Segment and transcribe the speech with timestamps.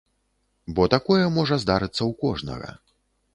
[0.79, 2.69] Бо такое можа здарыцца ў кожнага.